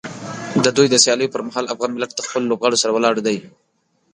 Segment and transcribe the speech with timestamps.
[0.63, 3.37] د دوی د سیالیو پر مهال افغان ملت د خپلو لوبغاړو سره ولاړ دی.